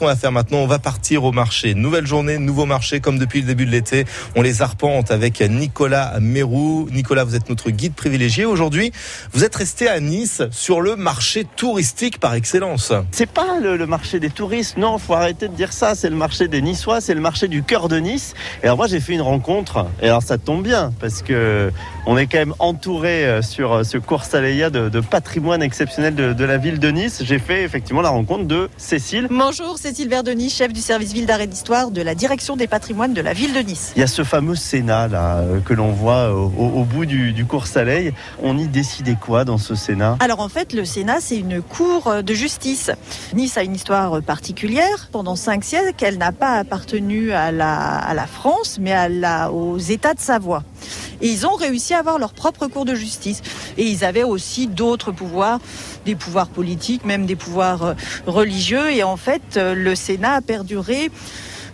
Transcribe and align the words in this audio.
On 0.00 0.06
va 0.06 0.14
faire 0.14 0.30
maintenant, 0.30 0.58
on 0.58 0.68
va 0.68 0.78
partir 0.78 1.24
au 1.24 1.32
marché. 1.32 1.74
Nouvelle 1.74 2.06
journée, 2.06 2.38
nouveau 2.38 2.66
marché, 2.66 3.00
comme 3.00 3.18
depuis 3.18 3.40
le 3.40 3.48
début 3.48 3.66
de 3.66 3.72
l'été. 3.72 4.04
On 4.36 4.42
les 4.42 4.62
arpente 4.62 5.10
avec 5.10 5.40
Nicolas 5.40 6.20
Mérou. 6.20 6.88
Nicolas, 6.92 7.24
vous 7.24 7.34
êtes 7.34 7.48
notre 7.48 7.70
guide 7.72 7.94
privilégié. 7.94 8.44
Aujourd'hui, 8.44 8.92
vous 9.32 9.42
êtes 9.42 9.56
resté 9.56 9.88
à 9.88 9.98
Nice 9.98 10.42
sur 10.52 10.82
le 10.82 10.94
marché 10.94 11.48
touristique 11.56 12.20
par 12.20 12.34
excellence. 12.34 12.92
C'est 13.10 13.28
pas 13.28 13.58
le, 13.60 13.76
le 13.76 13.86
marché 13.88 14.20
des 14.20 14.30
touristes, 14.30 14.76
non, 14.76 14.98
faut 14.98 15.14
arrêter 15.14 15.48
de 15.48 15.54
dire 15.54 15.72
ça. 15.72 15.96
C'est 15.96 16.10
le 16.10 16.14
marché 16.14 16.46
des 16.46 16.62
Niçois, 16.62 17.00
c'est 17.00 17.14
le 17.14 17.20
marché 17.20 17.48
du 17.48 17.64
cœur 17.64 17.88
de 17.88 17.98
Nice. 17.98 18.34
Et 18.62 18.66
alors 18.66 18.76
moi, 18.76 18.86
j'ai 18.86 19.00
fait 19.00 19.14
une 19.14 19.20
rencontre. 19.20 19.84
Et 20.00 20.06
alors 20.06 20.22
ça 20.22 20.38
tombe 20.38 20.62
bien 20.62 20.92
parce 21.00 21.22
que 21.22 21.72
on 22.06 22.16
est 22.16 22.28
quand 22.28 22.38
même 22.38 22.54
entouré 22.60 23.26
euh, 23.26 23.42
sur 23.42 23.72
euh, 23.72 23.82
ce 23.82 23.98
cours 23.98 24.22
Saléa 24.22 24.70
de, 24.70 24.88
de 24.88 25.00
patrimoine 25.00 25.60
exceptionnel 25.60 26.14
de, 26.14 26.34
de 26.34 26.44
la 26.44 26.56
ville 26.56 26.78
de 26.78 26.88
Nice. 26.88 27.22
J'ai 27.24 27.40
fait 27.40 27.64
effectivement 27.64 28.00
la 28.00 28.10
rencontre 28.10 28.44
de 28.44 28.70
Cécile. 28.76 29.26
Bonjour, 29.28 29.76
Cécile 29.76 29.87
Verdeny, 29.88 30.50
chef 30.50 30.72
du 30.72 30.80
service 30.80 31.12
ville 31.12 31.24
d'art 31.26 31.40
et 31.40 31.46
d'histoire 31.46 31.90
de 31.90 32.02
la 32.02 32.14
direction 32.14 32.56
des 32.56 32.66
patrimoines 32.66 33.14
de 33.14 33.20
la 33.20 33.32
ville 33.32 33.54
de 33.54 33.60
Nice. 33.60 33.92
Il 33.96 34.00
y 34.00 34.02
a 34.02 34.06
ce 34.06 34.22
fameux 34.22 34.54
Sénat 34.54 35.08
là 35.08 35.38
euh, 35.38 35.60
que 35.60 35.72
l'on 35.72 35.92
voit 35.92 36.32
au, 36.32 36.44
au 36.44 36.84
bout 36.84 37.06
du, 37.06 37.32
du 37.32 37.46
cours 37.46 37.66
Saleil. 37.66 38.12
On 38.42 38.58
y 38.58 38.66
décidait 38.66 39.16
quoi 39.20 39.44
dans 39.44 39.58
ce 39.58 39.74
Sénat? 39.74 40.18
Alors 40.20 40.40
en 40.40 40.48
fait, 40.48 40.72
le 40.74 40.84
Sénat, 40.84 41.20
c'est 41.20 41.38
une 41.38 41.62
cour 41.62 42.22
de 42.22 42.34
justice. 42.34 42.90
Nice 43.34 43.56
a 43.56 43.62
une 43.62 43.74
histoire 43.74 44.22
particulière. 44.22 45.08
Pendant 45.10 45.36
cinq 45.36 45.64
siècles, 45.64 46.04
elle 46.04 46.18
n'a 46.18 46.32
pas 46.32 46.54
appartenu 46.54 47.32
à 47.32 47.50
la, 47.50 47.98
à 47.98 48.14
la 48.14 48.26
France, 48.26 48.78
mais 48.80 48.92
à 48.92 49.08
la, 49.08 49.50
aux 49.50 49.78
États 49.78 50.14
de 50.14 50.20
Savoie. 50.20 50.62
Et 51.20 51.28
ils 51.28 51.46
ont 51.46 51.56
réussi 51.56 51.94
à 51.94 51.98
avoir 51.98 52.20
leur 52.20 52.32
propre 52.32 52.68
cour 52.68 52.84
de 52.84 52.94
justice. 52.94 53.42
Et 53.76 53.84
ils 53.84 54.04
avaient 54.04 54.22
aussi 54.22 54.68
d'autres 54.68 55.10
pouvoirs, 55.10 55.58
des 56.06 56.14
pouvoirs 56.14 56.46
politiques, 56.46 57.04
même 57.04 57.26
des 57.26 57.34
pouvoirs 57.34 57.82
euh, 57.82 57.94
religieux. 58.26 58.92
Et 58.92 59.02
en 59.02 59.16
fait, 59.16 59.56
euh, 59.56 59.74
le 59.78 59.94
Sénat 59.94 60.34
a 60.34 60.40
perduré 60.40 61.10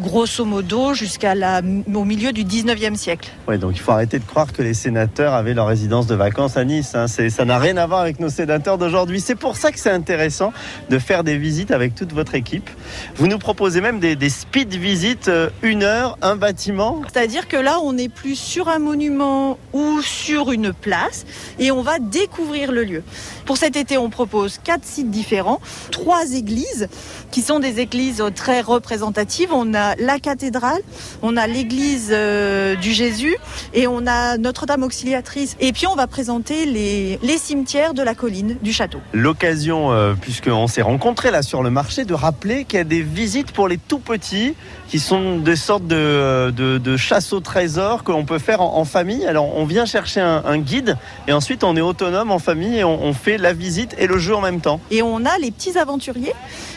grosso 0.00 0.44
modo 0.44 0.94
jusqu'à 0.94 1.34
la, 1.34 1.60
au 1.94 2.04
milieu 2.04 2.32
du 2.32 2.44
19e 2.44 2.96
siècle. 2.96 3.30
Ouais, 3.46 3.58
donc 3.58 3.72
il 3.74 3.80
faut 3.80 3.92
arrêter 3.92 4.18
de 4.18 4.24
croire 4.24 4.52
que 4.52 4.62
les 4.62 4.74
sénateurs 4.74 5.34
avaient 5.34 5.54
leur 5.54 5.66
résidence 5.66 6.06
de 6.06 6.14
vacances 6.14 6.56
à 6.56 6.64
Nice. 6.64 6.94
Hein. 6.94 7.08
C'est, 7.08 7.30
ça 7.30 7.44
n'a 7.44 7.58
rien 7.58 7.76
à 7.76 7.86
voir 7.86 8.00
avec 8.00 8.20
nos 8.20 8.28
sénateurs 8.28 8.78
d'aujourd'hui. 8.78 9.20
C'est 9.20 9.34
pour 9.34 9.56
ça 9.56 9.72
que 9.72 9.78
c'est 9.78 9.90
intéressant 9.90 10.52
de 10.90 10.98
faire 10.98 11.24
des 11.24 11.36
visites 11.36 11.70
avec 11.70 11.94
toute 11.94 12.12
votre 12.12 12.34
équipe. 12.34 12.68
Vous 13.16 13.26
nous 13.26 13.38
proposez 13.38 13.80
même 13.80 13.98
des, 13.98 14.16
des 14.16 14.30
speed 14.30 14.74
visites, 14.74 15.28
euh, 15.28 15.50
une 15.62 15.82
heure, 15.82 16.18
un 16.22 16.36
bâtiment. 16.36 17.02
C'est-à-dire 17.12 17.48
que 17.48 17.56
là, 17.56 17.78
on 17.82 17.92
n'est 17.92 18.08
plus 18.08 18.36
sur 18.36 18.68
un 18.68 18.78
monument 18.78 19.58
ou 19.72 20.00
sur 20.02 20.52
une 20.52 20.72
place 20.72 21.26
et 21.58 21.70
on 21.70 21.82
va 21.82 21.98
découvrir 21.98 22.72
le 22.72 22.84
lieu. 22.84 23.02
Pour 23.44 23.56
cet 23.56 23.76
été, 23.76 23.98
on 23.98 24.10
propose 24.10 24.58
quatre 24.62 24.84
sites 24.84 25.10
différents, 25.10 25.60
trois 25.90 26.32
églises 26.32 26.88
qui 27.30 27.42
sont 27.42 27.58
des 27.60 27.80
églises 27.80 28.22
très 28.34 28.60
représentatives. 28.60 29.50
On 29.52 29.74
a 29.74 29.87
la 29.96 30.18
cathédrale, 30.18 30.80
on 31.22 31.36
a 31.36 31.46
l'église 31.46 32.10
euh, 32.10 32.76
du 32.76 32.92
Jésus 32.92 33.36
et 33.74 33.86
on 33.86 34.06
a 34.06 34.38
Notre-Dame 34.38 34.82
auxiliatrice. 34.82 35.56
Et 35.60 35.72
puis 35.72 35.86
on 35.86 35.94
va 35.94 36.06
présenter 36.06 36.66
les, 36.66 37.18
les 37.22 37.38
cimetières 37.38 37.94
de 37.94 38.02
la 38.02 38.14
colline 38.14 38.56
du 38.62 38.72
château. 38.72 38.98
L'occasion, 39.12 39.92
euh, 39.92 40.14
puisqu'on 40.20 40.66
s'est 40.66 40.82
rencontrés 40.82 41.30
là 41.30 41.42
sur 41.42 41.62
le 41.62 41.70
marché, 41.70 42.04
de 42.04 42.14
rappeler 42.14 42.64
qu'il 42.64 42.78
y 42.78 42.80
a 42.80 42.84
des 42.84 43.02
visites 43.02 43.52
pour 43.52 43.68
les 43.68 43.78
tout 43.78 43.98
petits 43.98 44.54
qui 44.88 44.98
sont 44.98 45.38
des 45.38 45.56
sortes 45.56 45.86
de, 45.86 46.50
de, 46.50 46.78
de 46.78 46.96
chasse 46.96 47.32
au 47.32 47.40
trésor 47.40 48.04
que 48.04 48.12
l'on 48.12 48.24
peut 48.24 48.38
faire 48.38 48.60
en, 48.60 48.78
en, 48.78 48.84
famille. 48.84 49.26
Alors 49.26 49.56
on 49.56 49.64
vient 49.64 49.84
chercher 49.84 50.20
un, 50.20 50.42
un, 50.46 50.58
guide 50.58 50.96
et 51.26 51.32
ensuite 51.32 51.62
on 51.62 51.76
est 51.76 51.80
autonome 51.80 52.30
en 52.30 52.38
famille 52.38 52.78
et 52.78 52.84
on, 52.84 53.04
on 53.04 53.12
fait 53.12 53.36
la 53.36 53.52
visite 53.52 53.94
et 53.98 54.06
le 54.06 54.18
jeu 54.18 54.34
en 54.34 54.40
même 54.40 54.60
temps. 54.60 54.80
Et 54.90 55.02
on 55.02 55.24
a 55.24 55.38
les 55.38 55.50
petits 55.50 55.78
aventuriers 55.78 56.34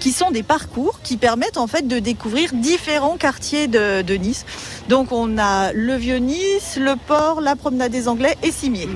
qui 0.00 0.12
sont 0.12 0.30
des 0.30 0.42
parcours 0.42 1.00
qui 1.02 1.16
permettent 1.16 1.56
en 1.56 1.66
fait 1.66 1.88
de 1.88 1.98
découvrir 1.98 2.50
différents 2.52 2.93
quartiers 3.18 3.68
de, 3.68 4.02
de 4.02 4.14
Nice. 4.14 4.44
Donc 4.88 5.12
on 5.12 5.38
a 5.38 5.72
le 5.72 5.94
Vieux 5.96 6.18
Nice, 6.18 6.78
le 6.80 6.94
port, 6.96 7.40
la 7.40 7.56
promenade 7.56 7.92
des 7.92 8.08
Anglais 8.08 8.36
et 8.42 8.52
Cimier. 8.52 8.88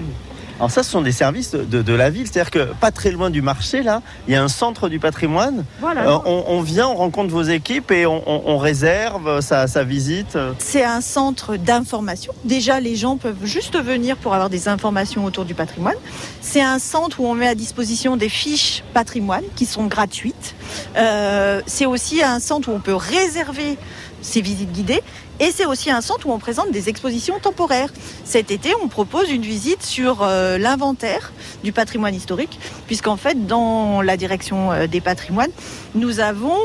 Alors 0.58 0.72
ça, 0.72 0.82
ce 0.82 0.91
sont 0.91 1.02
des 1.02 1.12
services 1.12 1.52
de, 1.52 1.82
de 1.82 1.92
la 1.92 2.10
ville, 2.10 2.26
c'est-à-dire 2.26 2.50
que 2.50 2.72
pas 2.80 2.91
très 2.91 3.12
loin 3.12 3.30
du 3.30 3.42
marché, 3.42 3.82
là, 3.82 4.02
il 4.26 4.34
y 4.34 4.36
a 4.36 4.42
un 4.42 4.48
centre 4.48 4.88
du 4.88 4.98
patrimoine. 4.98 5.64
Voilà. 5.80 6.08
Euh, 6.08 6.19
on, 6.24 6.44
on, 6.48 6.60
vient, 6.62 6.88
on 6.88 6.96
rencontre 6.96 7.30
vos 7.30 7.42
équipes 7.42 7.92
et 7.92 8.06
on, 8.06 8.22
on, 8.28 8.42
on 8.46 8.58
réserve 8.58 9.41
sa, 9.41 9.69
sa, 9.69 9.84
visite. 9.84 10.36
C'est 10.58 10.84
un 10.84 11.00
centre 11.00 11.56
d'information. 11.56 12.34
Déjà, 12.44 12.80
les 12.80 12.96
gens 12.96 13.16
peuvent 13.16 13.44
juste 13.44 13.80
venir 13.80 14.16
pour 14.16 14.34
avoir 14.34 14.50
des 14.50 14.66
informations 14.66 15.24
autour 15.24 15.44
du 15.44 15.54
patrimoine. 15.54 15.94
C'est 16.41 16.62
un 16.62 16.80
centre 16.80 17.20
où 17.20 17.26
on 17.26 17.34
met 17.34 17.48
à 17.48 17.54
disposition 17.54 18.16
des 18.16 18.28
fiches 18.28 18.82
patrimoine 18.94 19.44
qui 19.54 19.64
sont 19.64 19.86
gratuites. 19.86 20.56
Euh, 20.96 21.62
c'est 21.66 21.86
aussi 21.86 22.22
un 22.22 22.40
centre 22.40 22.69
où 22.69 22.72
on 22.72 22.80
peut 22.80 22.96
réserver 22.96 23.78
ces 24.22 24.40
visites 24.40 24.72
guidées. 24.72 25.02
Et 25.41 25.53
c'est 25.53 25.66
aussi 25.66 25.91
un 25.91 26.00
centre 26.00 26.26
où 26.26 26.32
on 26.32 26.41
présente 26.41 26.72
des 26.72 26.88
expositions 26.88 27.38
temporaires. 27.38 27.93
Cet 28.25 28.50
été, 28.50 28.71
on 28.82 28.88
propose 28.88 29.31
une 29.31 29.43
visite 29.43 29.84
sur 29.84 30.22
euh, 30.22 30.59
l'inventaire 30.59 31.32
du 31.62 31.71
patrimoine 31.71 32.15
historique, 32.15 32.59
puisqu'en 32.87 33.16
fait, 33.16 33.47
dans 33.47 34.03
la 34.03 34.16
direction 34.16 34.72
euh, 34.72 34.87
des 34.88 35.00
patrimoines, 35.00 35.50
nous 35.94 36.19
avons 36.19 36.59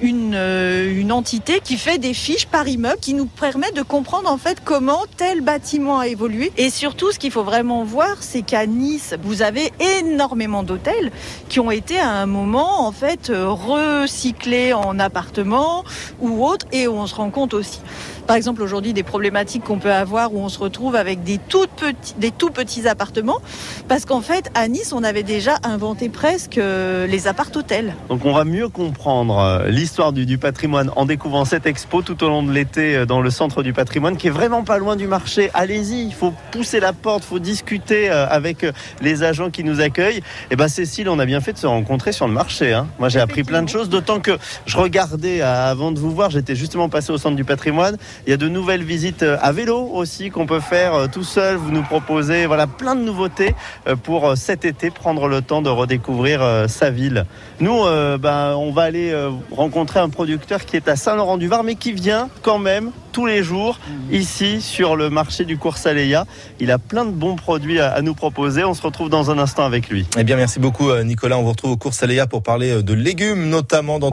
une, 0.00 0.34
euh, 0.36 1.00
une 1.00 1.10
entité 1.10 1.60
qui 1.60 1.76
fait 1.76 1.98
des 1.98 2.14
fiches 2.14 2.46
par 2.46 2.68
immeuble, 2.68 2.98
qui 3.00 3.14
nous 3.14 3.26
permet 3.26 3.72
de 3.72 3.82
comprendre 3.82 4.30
en 4.30 4.38
fait 4.38 4.58
comment 4.64 5.02
tel 5.16 5.40
bâtiment 5.40 5.98
a 5.98 6.06
évolué. 6.06 6.52
Et 6.56 6.70
surtout, 6.70 7.10
ce 7.10 7.18
qu'il 7.18 7.32
faut 7.32 7.44
vraiment 7.44 7.82
voir, 7.82 8.16
c'est 8.20 8.42
qu'à 8.42 8.66
Nice, 8.66 9.16
vous 9.24 9.42
avez 9.42 9.72
énormément 9.98 10.62
d'hôtels 10.62 11.10
qui 11.48 11.58
ont 11.58 11.72
été 11.72 11.98
à 11.98 12.10
un 12.10 12.26
moment 12.26 12.86
en 12.86 12.92
fait 12.92 13.32
recyclés 13.34 14.72
en 14.72 15.00
appartements 15.00 15.82
ou 16.20 16.46
autres, 16.46 16.66
et 16.70 16.86
on 16.86 17.06
se 17.08 17.16
rend 17.16 17.30
compte 17.30 17.52
aussi 17.52 17.80
par 18.26 18.36
exemple 18.36 18.62
aujourd'hui 18.62 18.92
des 18.92 19.02
problématiques 19.02 19.64
qu'on 19.64 19.78
peut 19.78 19.92
avoir 19.92 20.34
où 20.34 20.38
on 20.38 20.48
se 20.48 20.58
retrouve 20.58 20.96
avec 20.96 21.22
des, 21.22 21.38
petits, 21.38 22.32
tout 22.38 22.50
petits 22.50 22.88
appartements 22.88 23.40
parce 23.88 24.04
qu'en 24.04 24.20
fait 24.20 24.50
à 24.54 24.68
Nice 24.68 24.92
on 24.92 25.04
avait 25.04 25.22
déjà 25.22 25.56
inventé 25.62 26.08
presque 26.08 26.58
euh, 26.58 27.06
les 27.06 27.26
appart-hôtels. 27.26 27.94
Donc 28.08 28.24
on 28.24 28.32
va 28.32 28.44
mieux 28.44 28.68
comprendre 28.68 29.38
euh, 29.38 29.68
l'histoire 29.68 30.12
du, 30.12 30.26
du, 30.26 30.38
patrimoine 30.38 30.90
en 30.96 31.06
découvrant 31.06 31.44
cette 31.44 31.66
expo 31.66 32.02
tout 32.02 32.22
au 32.24 32.28
long 32.28 32.42
de 32.42 32.52
l'été 32.52 32.96
euh, 32.96 33.06
dans 33.06 33.20
le 33.20 33.30
centre 33.30 33.62
du 33.62 33.72
patrimoine 33.72 34.16
qui 34.16 34.28
est 34.28 34.30
vraiment 34.30 34.64
pas 34.64 34.78
loin 34.78 34.96
du 34.96 35.06
marché. 35.06 35.50
Allez-y, 35.54 36.04
il 36.04 36.14
faut 36.14 36.32
pousser 36.50 36.80
la 36.80 36.92
porte, 36.92 37.24
il 37.24 37.28
faut 37.28 37.38
discuter 37.38 38.08
avec 38.08 38.66
les 39.00 39.22
agents 39.22 39.50
qui 39.50 39.64
nous 39.64 39.80
accueillent. 39.80 40.18
Et 40.18 40.52
eh 40.52 40.56
ben 40.56 40.68
Cécile, 40.68 41.08
on 41.08 41.18
a 41.18 41.26
bien 41.26 41.40
fait 41.40 41.52
de 41.52 41.58
se 41.58 41.66
rencontrer 41.66 42.12
sur 42.12 42.26
le 42.26 42.32
marché. 42.32 42.72
Hein. 42.72 42.86
Moi 42.98 43.08
j'ai 43.08 43.20
appris 43.20 43.42
plein 43.42 43.62
de 43.62 43.68
choses, 43.68 43.88
d'autant 43.88 44.20
que 44.20 44.38
je 44.66 44.76
regardais 44.76 45.40
avant 45.40 45.92
de 45.92 45.98
vous 45.98 46.10
voir, 46.10 46.30
j'étais 46.30 46.54
justement 46.54 46.88
passé 46.88 47.12
au 47.12 47.18
centre 47.18 47.36
du 47.36 47.44
patrimoine. 47.44 47.96
Il 48.26 48.30
y 48.30 48.32
a 48.32 48.36
de 48.36 48.48
nouvelles 48.48 48.84
visites 48.84 49.22
à 49.22 49.52
vélo 49.52 49.90
aussi 49.92 50.30
qu'on 50.30 50.46
peut 50.46 50.60
faire 50.60 51.10
tout 51.10 51.24
seul. 51.24 51.56
Vous 51.56 51.70
nous 51.70 51.82
proposez 51.82 52.46
voilà 52.46 52.66
plein 52.66 52.94
de 52.94 53.02
nouveautés 53.02 53.54
pour 54.02 54.36
cet 54.36 54.64
été 54.64 54.90
prendre 54.90 55.28
le 55.28 55.42
temps 55.42 55.62
de 55.62 55.68
redécouvrir 55.68 56.66
sa 56.68 56.90
ville. 56.90 57.26
Nous, 57.60 57.84
euh, 57.84 58.18
ben, 58.18 58.54
on 58.56 58.72
va 58.72 58.82
aller 58.82 59.12
euh, 59.12 59.30
rencontrer 59.50 60.00
un 60.00 60.08
producteur 60.08 60.64
qui 60.64 60.76
est 60.76 60.88
à 60.88 60.96
Saint-Laurent-du-Var, 60.96 61.62
mais 61.62 61.76
qui 61.76 61.92
vient 61.92 62.28
quand 62.42 62.58
même 62.58 62.90
tous 63.12 63.26
les 63.26 63.42
jours 63.42 63.78
ici 64.10 64.62
sur 64.62 64.96
le 64.96 65.10
marché 65.10 65.44
du 65.44 65.58
cours 65.58 65.76
Saléa. 65.76 66.26
Il 66.60 66.70
a 66.70 66.78
plein 66.78 67.04
de 67.04 67.10
bons 67.10 67.36
produits 67.36 67.78
à, 67.78 67.92
à, 67.92 68.00
nous 68.00 68.14
proposer. 68.14 68.64
On 68.64 68.72
se 68.72 68.82
retrouve 68.82 69.10
dans 69.10 69.30
un 69.30 69.38
instant 69.38 69.64
avec 69.64 69.90
lui. 69.90 70.06
Eh 70.16 70.24
bien, 70.24 70.36
merci 70.36 70.58
beaucoup 70.58 70.90
Nicolas. 71.04 71.38
On 71.38 71.42
vous 71.42 71.50
retrouve 71.50 71.72
au 71.72 71.76
cours 71.76 71.92
Saléa 71.92 72.26
pour 72.26 72.42
parler 72.42 72.82
de 72.82 72.94
légumes, 72.94 73.50
notamment 73.50 73.98
dans 73.98 74.10